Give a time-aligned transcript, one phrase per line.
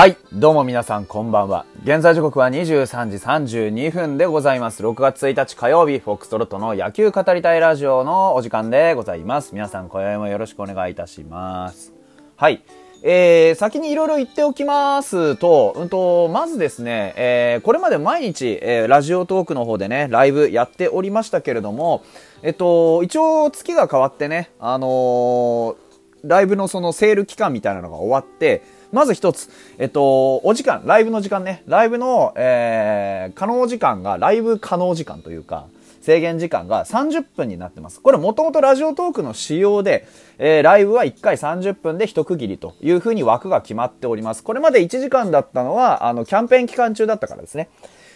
[0.00, 0.16] はい。
[0.32, 1.66] どうも皆さんこんばんは。
[1.82, 4.82] 現在時刻は23時32分でございます。
[4.82, 9.52] 6月1日火曜日、フォックストロットの野球語りたいラジオのお時間でございます。
[9.52, 11.92] 皆さん今宵もよろしくお願いいたします。
[12.36, 12.62] はい。
[13.02, 22.04] えー、先にいろいろ言っておきますと、うんと、まずですね、えー、これまで毎日、えー、ラジオトークの方でね、ライブやっておりましたけれども、
[22.42, 25.90] えっと、一応月が変わってね、あのー
[26.24, 28.62] ライブのそのセール期間みたいなのが終わって、
[28.92, 35.66] まず一つ、えっと、お時間、ライブの時間ね、ライブの、えー、可能時間が、ライブ可能時間というか、
[36.00, 38.00] 制限時間が30分になってます。
[38.00, 40.08] これもともとラジオトークの仕様で、
[40.38, 44.42] えー、ライブは1回30分で一区切りというふうに枠が決まっております。
[44.42, 47.68] これまで1時間だったのは、あの、キャンペーン期間中だったからですね。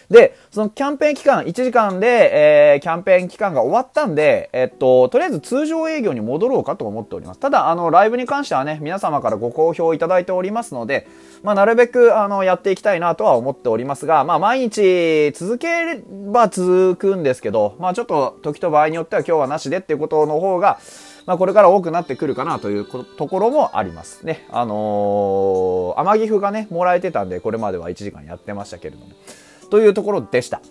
[0.09, 7.39] で、そのキャンペーン期間、1時間で、えー、キャンペーン期間が終わったんで、えっと、とりあえず通常営業に戻ろうかと思っております。
[7.39, 11.07] ただ、あの、ライブに関してはね、皆様からご好評いただいておりますので、
[11.43, 20.79] まあ、なるべく、あの、やっていきたいなとは思っておりますが、まあ、毎日続ければ続くんですけど、まあ、ちょっと、時と場合によっては今日はなしでっていうことの方が、
[21.25, 24.45] まあ、これから多くなってくるかなというところもありますね。
[24.51, 29.07] あのー、天岐阜がね、もらえてたんで、これまでは1時間やってましたけれども。
[29.75, 30.61] というところでした。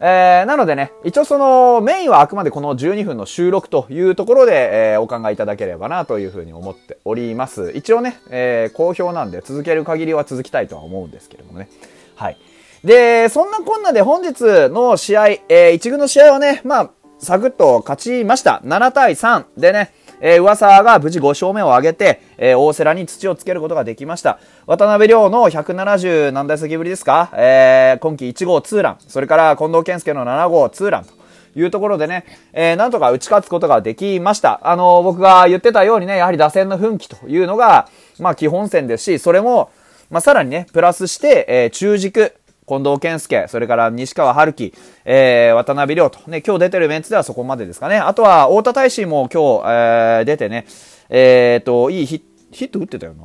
[0.00, 7.72] えー、なのでね、一応そのメインはあくまでこの12分の収録というところで、えー、お考えいただければなというふうに思っております。
[7.74, 11.68] 一応ね、えー、好評なんで続ける限りは続きたいとは思うんですけれどもね。
[12.14, 12.36] はい。
[12.84, 18.60] で、そんなこんなで本日の試合、えー、一軍の試合はね、まあ、サクッと勝ちました。
[18.64, 19.92] 7対3でね、
[20.24, 24.38] えー、噂が無事5勝目を挙げて、えー、大瀬良に土をつけることができました。
[24.66, 27.30] 渡辺亮の170何打席ぶりですか？
[27.34, 31.20] えー、今季1号ツーラン、それから近藤健介の7号ツーランと。
[31.54, 32.24] いうところでね、
[32.54, 34.60] えー、なんとか打ち勝つことができました。
[34.62, 39.70] あのー、僕が言ってたようにね、やはり打線の奮起というのが、まあ基本線ですし、それも、
[40.08, 42.34] まあさらにね、プラスして、えー、中軸、
[42.66, 44.74] 近藤健介、それから西川春樹、
[45.04, 47.96] えー、渡辺亮と、ね、今日出てるメンツではそこまでですかね。
[47.96, 50.66] あとは、太田大使も今日、えー、出てね、
[51.08, 53.24] えーと、いいヒッヒット打ってたよな。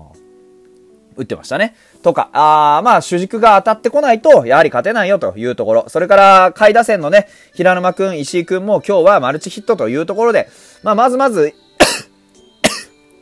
[1.18, 1.76] 打ってましたね。
[2.04, 5.86] とか、あまあ、主軸が当たってこないと、やはり勝てないよというところ。
[5.90, 10.48] それから、下位打線のね、平沼くん、石井くんも今日はマルチヒットというところで、
[10.84, 11.54] まあ、まずまず、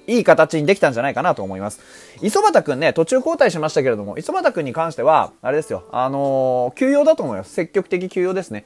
[0.07, 1.79] いい形にできたんじゃないかなと思います。
[2.21, 7.53] 磯畑くんね、途中交代しましたけれども、磯畑くんに関しては、あれですよ、あのー、休養だと思います。
[7.53, 8.65] 積極的休養ですね。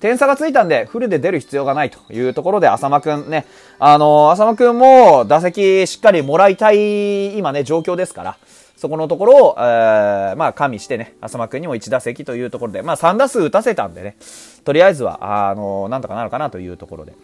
[0.00, 3.46] 点差がついたんで、フルで出る必要がないというところで、浅間くんね、
[3.78, 8.36] あのー、浅間くんも打席しっかりもらいたい、今ね、状況ですから、
[8.76, 14.16] そこのところを、えー、まあ、加味してね、浅間くんにも1打席というところで、まあ、3打数打たせたんでね、
[14.64, 17.14] とりあえずは、あのー、なんとかなるかなというところで。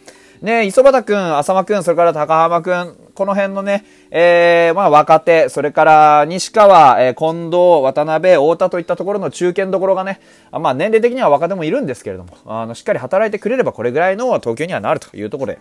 [0.42, 10.20] ね、磯畑くん、浅間くん、それから高浜くん、この辺のね、えー、まあ若手、それから西川、えー、近藤、渡辺、太田といったところの中堅どころがね、
[10.50, 15.60] まあ年齢的には若手もいるんですけれども、あの、しっかり働いてくれればこれぐらいの東京にはなるというところで、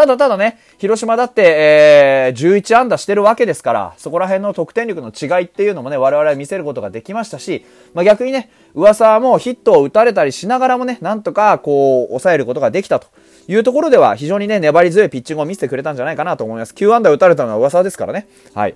[0.00, 13.08] ただただね、広島だって、えー、11安打してるわけですから、そこら辺の得点力の違いっていうのもね、我々は見せることができましたし、まあ逆にね、噂もヒットを打たれたりしながらもね、なんとかこう、抑えることができたと
[13.46, 16.72] いうところでは、非常にね、粘り強いピッチングを見せてくれたんじゃないかなと思います。
[16.72, 18.26] 9安打打たれたのは噂ですからね。
[18.54, 18.74] はい。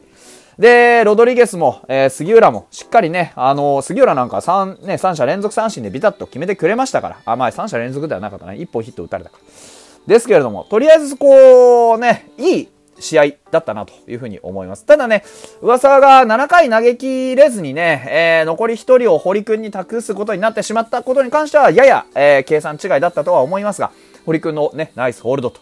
[0.59, 7.19] で、ロドリゲスも、えー、杉浦も、しっかりね、あのー、杉浦なんか3、ね、3者連続三振でビタッと決めてくれましたから。
[7.25, 8.57] あ、まあ3者連続ではなかったね。
[8.57, 9.84] 1本ヒット打たれたから。
[10.07, 14.85] ですけれども、とりあえずこうね、いい試合だったなというふうに思います。
[14.85, 15.25] ただね、
[15.61, 23.93] 噂が7回投げ切れずにね、えー、残り1人を堀君に託すことになってしまったことに関しては、やや、えー、計算違いだったとは思いますが、
[24.27, 25.61] 堀君のね、ナイスホールドと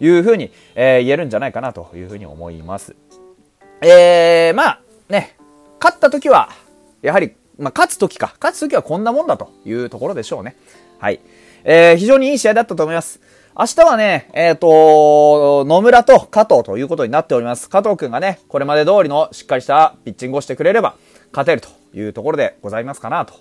[0.00, 2.94] いうふうに、えー、言えるんじゃないかなというふうに思います。
[3.80, 5.36] えー、まあ、ね、
[5.80, 6.50] 勝った時は、
[7.02, 10.56] やはり、まあ、勝つ時か、勝つ時はこんなもんだというところでしょうね。
[10.98, 11.20] はい。
[11.64, 13.20] えー、非常にいい試合だったと思います。
[13.54, 17.68] 明日はね、えっ、ー、と、野村と加藤ということになっております。
[17.68, 20.94] 加藤くんがね、これまで通りのしっかりしたピッチングをしてくれれば、
[21.32, 23.34] 勝てるというところでございますかなと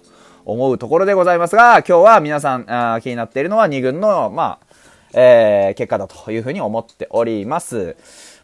[0.44, 4.76] 思うところでございますが、今日は皆さんあ気になっているのは2軍の、まあ、
[5.14, 7.96] えー、結果だというふうに思っております。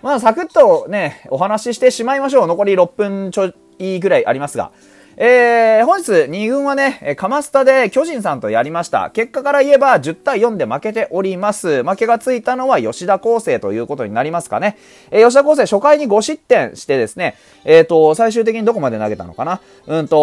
[0.01, 2.47] まあ、サクッとね、お話ししてしまいましょう。
[2.47, 4.71] 残り6分ちょいぐらいありますが。
[5.19, 9.09] えー、本日2軍はね、カマスタで巨人さんとやりました。
[9.09, 11.83] 結果から言えば10対4で負けております。
[11.83, 14.77] 負けがついたのは吉田康生ということになりますかね。
[15.09, 17.35] えー、吉田康生初回に5失点してですね、
[17.65, 20.15] えっ、ー、と、最終的にどこまで投げたのかなうんと、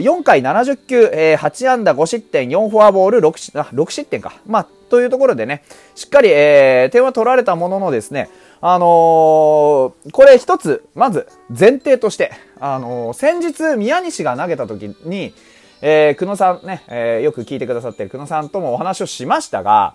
[0.00, 4.34] 4回70球、えー、8安打5失点、4フォアボール6、あ6失点か。
[4.46, 5.62] まあ、というところでね、
[5.94, 8.28] しっかり、えー、点は取られたもののですね、
[8.60, 12.30] あのー、これ一つ、まず前提として、
[12.60, 15.32] あのー、先日宮西が投げた時に、
[15.80, 19.94] えー、久野さんね、えー、よく聞いてくださってる久野さんともお話をしましたが、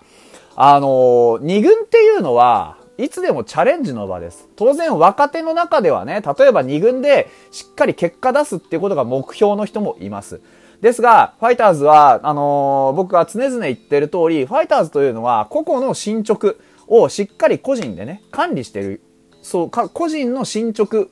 [0.56, 4.48] あのー、二軍っていうのは、いつでもチャレンジの場です。
[4.56, 10.40] 当然若手の中ではね、例えば2軍でしっかり結果出すっていうことが目標の人もいます。
[10.80, 16.56] ですが、ファイターズは、あのー、僕が常々言ってる通り、ファイターズというのは個々の進捗
[16.88, 19.05] をしっかり個人でね、管理してる。
[19.46, 21.06] そう、か、個人の進捗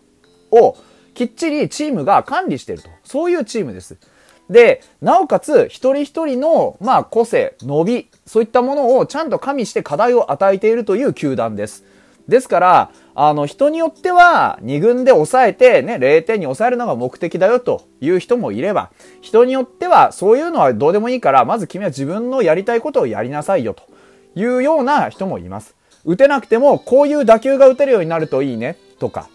[0.50, 0.76] を
[1.14, 2.90] きっちりチームが管理してると。
[3.04, 3.96] そういうチームです。
[4.50, 11.84] で、なおかつ、一人一人の、まあ、個性、伸び、そういったものをちゃんと加味して課題を与えているという球団です。
[12.26, 18.90] ですから、あの、人によっては、2軍で抑えて、ね、0点に抑えるのが目的だよという人もいれば、
[19.20, 23.84] 人によっては、そういうのはどうでもいいから、まず君は自分のやりたいことをやりなさいよと
[24.34, 25.76] いうような人もいます。
[26.04, 29.28] 打てなくても、こういう打球が打てるようになるといいね、とか、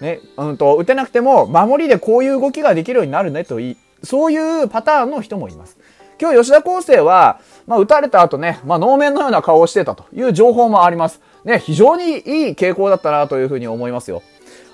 [0.00, 5.78] ね、うんと、打てなくても、守りでこういう動きができるようになるねといい、そういうパターンの人もいます。
[6.20, 11.20] 今日吉田康生は、まあ、打たれた後ね、まあ、能面のような顔をしてたという情報もあります。
[11.44, 12.20] ね、非常にいい
[12.50, 14.22] 傾向だったなというふうに思いますよ。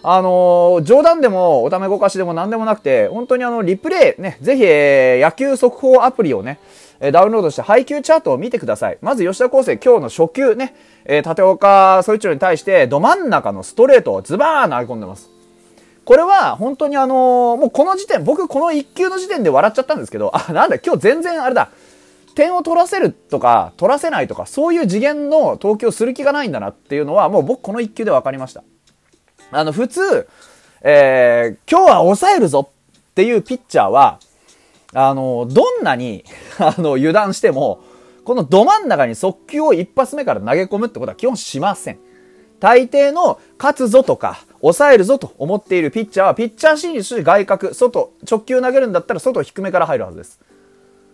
[0.02, 6.60] あの、冗談でも、おためごかしでも何でもなくて、本当にあの、リプレイ、ね、ぜひ、えー、野球速報アプリをね、
[7.00, 8.98] えダウンロードして配球チャートを見てください。
[9.02, 10.74] まず吉田康生、今日の初球ね、
[11.04, 15.30] えー、立岡総一郎に対して、ど真ん中のストレートをズバーン投げ込んでます。
[16.04, 21.70] これは本当にあのー、もうこの時点、僕この1球の時点で笑っちゃったんですけど、あ、なんだ、今日全然あれだ、
[22.34, 28.64] 点を取らせるとか、取らせないとか、そういう次元の投球をする気がないんだなっていうのは、もう僕この1球で分かりました。
[29.50, 30.28] あの、普通、
[30.82, 34.20] えー、今日は抑えるぞっていうピッチャーは、
[34.94, 36.24] あの、どんなに、
[36.58, 37.80] あの、油断しても、
[38.24, 41.98] このど真ん中に速球を一発目から投げ込むってことは基本しません。
[42.60, 50.40] 大抵の勝つぞとか、抑えるぞと思っているピッチャーは、ピッチャー心理として外角、外、直球投げるんだったら外低めから入るはずです。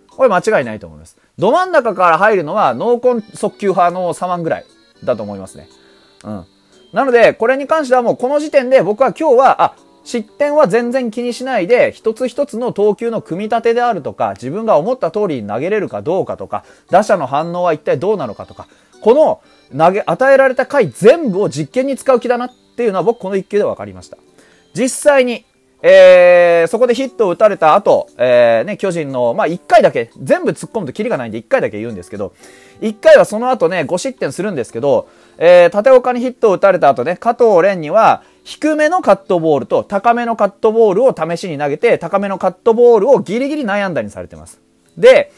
[0.09, 1.17] これ間違いないと思います。
[1.39, 4.65] ど真ん中から入るのは、濃厚速球派の3万ぐらい
[5.05, 5.69] だと思いますね。
[6.25, 6.47] うん。
[6.95, 9.75] なので、これに関してはもうこの時点で僕は今日は、あ、
[10.05, 18.69] 失点は全然気にしないで、一つ一つの投球の組み立てであるとか、自分が思った通りに投げれるかどうかとか、打者の反応は一体どうなのかとか、
[19.01, 19.43] この
[19.77, 24.17] 投げ、与えられた回全部を実験に使う気だなっていうのは僕この一球で分かりました。
[24.73, 25.45] 実際に、
[25.87, 32.33] えー、そこでヒットを打たれた後、えー、ね、巨人の、まあ、1回だけ、全部突っ込むとキリがないんで1回だけ言うんですけど、
[32.81, 44.63] 1回はその後ね、5失点するんですけど、えー、縦岡にヒットを打たれた後ね、加藤蓮には、低めのカットボールと高めのカットボールを試しに投げて、高めのカットボールをギリギリ悩んだにされてます。
[44.97, 45.33] で、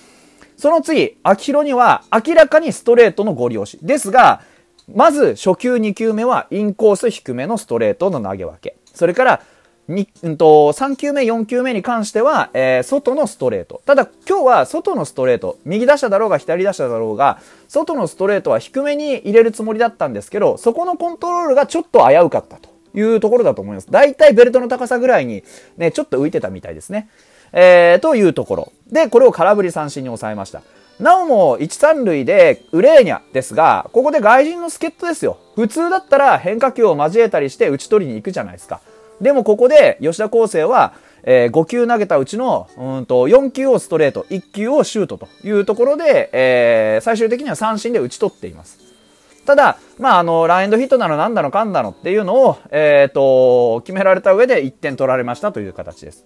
[0.56, 3.80] その次、秋広には明らかにストレートのご利用し。
[3.82, 4.42] ですが、
[4.94, 8.76] まず初球2球目はインコース低めのストレートの投げ分け。
[8.94, 9.42] それから、
[9.88, 13.82] に、うんと、3球目、4球目に関しては、えー、外のストレート。
[13.86, 17.38] ただ、今日は外のストレート、右打者だろうが左打者だろうが、
[17.68, 23.90] 外のストレートは低めに入れるつもりだったんですけど、そこのコントロールがちょっと危うかったというところだと思います。
[23.90, 25.44] だいたいベルトの高さぐらいに、
[25.76, 27.08] ね、ちょっと浮いてたみたいですね。
[27.52, 28.72] えー、というところ。
[28.90, 30.62] で、これを空振り三振に抑えました。
[30.98, 35.38] なおも1、3塁でウレーニャですが、ここで外人の助っ人ですよ。
[35.54, 38.80] 普通だったら変化球を交えたりして打ち取りに行くじゃないですか。
[39.20, 48.78] でもここで吉田康生は、えー、5球投げたうちの、うんと、4球をストレート、1球をシュートというところで、えー、最終的には三振で打ち取っています。
[49.46, 56.24] ただ、まあ、あの、ランエンドヒットなのなのかんだのっていうのを、えっ、ー、と、決められた上で1点取られましたという形です。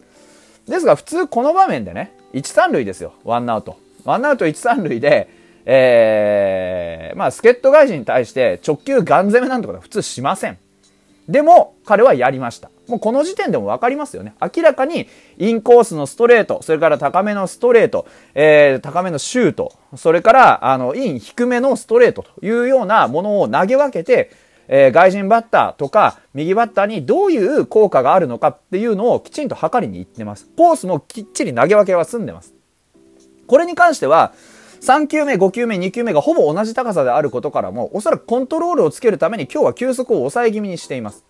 [0.67, 3.13] ですが、普通この場面でね、1、3塁ですよ。
[3.25, 3.77] ワンアウト。
[4.05, 5.29] ワンアウト1、3塁で、
[5.67, 10.59] えー、まあ、助っ人外人に対して直球ガン攻めなんてことは普通しません。
[11.29, 12.71] でも、彼はやりました。
[12.91, 14.35] もうこの時点でも分かりますよね。
[14.41, 15.07] 明らかに
[15.39, 24.31] インコースのストレート、それから高めのストレート、えー、高めのシュート、それから、あの、イン低めのストレートというようなものを投げ分けて、
[24.67, 30.49] えー、外人バッターとか右バッターにどういう効果があるのかっていうのをきちんと測りに行ってます。
[30.57, 32.55] コースもきっちり投げ分けは済んでます。
[33.47, 34.33] これに関しては、
[34.81, 41.25] 3球目、5球目、2球目がほぼ同じ高さであることからも、おそらくコントロールをつけるために今日は球速を抑え気味にしています。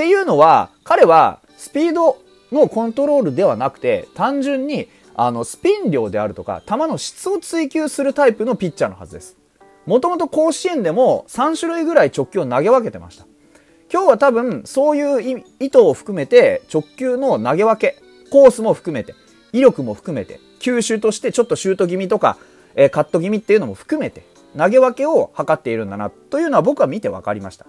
[0.00, 2.16] っていうのは、彼はスピード
[2.52, 9.36] のコントロールではなくて、単純にあのスピン量であるとか、球の質を追求するタイプのピッチャーのはずです。
[9.84, 13.26] もともと甲子園でも3種類ぐらい直球を投げ分けてました。
[13.92, 19.12] 今日は多分そういう意図を含めて直球の投げ分け、コースも含めて、
[19.52, 22.38] 威力も含めて、吸収としてちょっとシュート気味とか、
[22.74, 24.24] えー、カット気味っていうのも含めて、
[24.56, 27.66] 投げ分けを図っているんだなというのは僕は見て分かりました。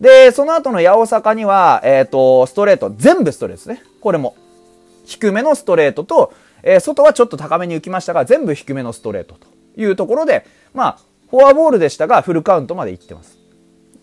[0.00, 3.82] で、その後の八尾坂には、えっ、ー、と、ストレート、全部ストレートですね。
[4.00, 4.36] これも。
[5.04, 10.98] 低めのストレートと、えー、外はちょっと高めに浮きましたが、全部低めのストレートというところで、まあ、
[11.30, 13.38] フォアボールでしたが、フルカウントまでいってます。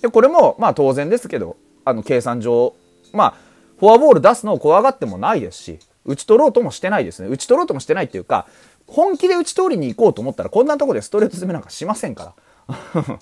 [0.01, 2.75] で、これも、まあ当然ですけど、あの、計算上、
[3.11, 3.33] まあ、
[3.79, 7.29] フォアボール出すのを怖がってもないですし、打ち取ろうともしてないですね。
[7.29, 8.47] 打ち取ろうともしてないっていうか、
[8.87, 12.35] 本気で打ち取りに行こうと思ったら、こんなとこでストレート攻めなんかしませんか
[12.65, 13.19] ら。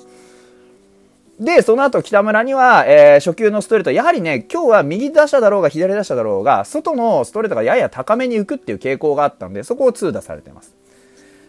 [1.41, 10.75] で、その後北村には、えー、初球のストレート、やはりね、今日は右打者だろうが左打者だろうが、外のストレートがやや高めに浮くっていう傾向があったんで、そこを2打されてます。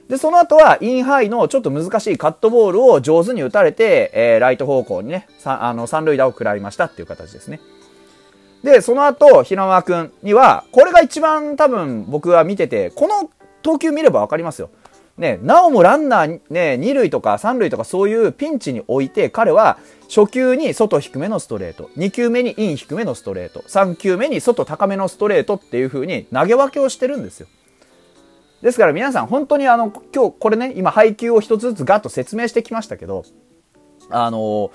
[0.09, 7.61] で、その後はインハイのちょっと難しいカットボールを上手に打たれて、えー、ライト方向にね、さあの三塁打を食らいましたっていう形ですね。
[8.65, 13.29] で、その後、平間くんには、これが一番多分僕は見てて、この
[13.61, 14.71] 投球見ればわかりますよ。
[15.19, 19.79] ね、なおもランナー、ね、2塁とか3塁とかそういうピンチに置いて、彼は
[20.09, 27.47] 初球に外低めのストレート、2球目にイン低めのストレート、3球目に外高めのストレートっていう風に投げ分けをしてるんですよ。
[28.63, 33.25] ですから皆さん本当にあの、今日これね、今配球を一つずつガッと説明してきましたけど、
[34.09, 34.71] あの、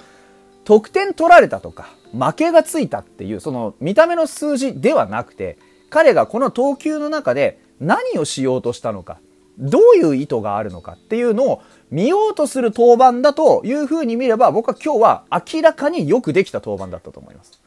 [0.65, 5.58] 得点取られたとか、負けがついたっていう、その見た目の数字ではなくて、
[5.89, 9.20] 彼がこの投球の中で何をしようとしたのか、
[9.57, 17.59] どういう意図があるのかっていうのを見ようとする登板だというふうに見れば僕は今日は明らかによくできた登板だったと思います。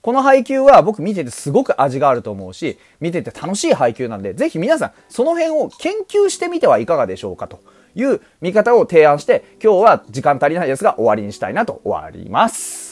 [0.00, 7.60] この配球は僕見ててすごく味があると思うし、見てて楽しい配球なんで、ぜひ皆さんその辺を研究してみてはいかがでしょうかと
[7.94, 12.87] いう見方を提案して、今日は時間足りないですが終わりにしたいなと終わります。